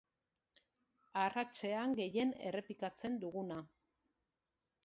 Arratsean 1.25 1.93
gehien 2.01 2.33
errepikatzen 2.53 3.23
duguna. 3.27 3.63